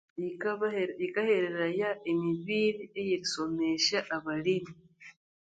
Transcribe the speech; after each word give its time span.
Yikabahere 0.21 0.91
yikahereraya 1.01 1.89
emibiri 2.11 2.81
eyerisomesya 2.99 3.99
abalimi. 4.15 4.73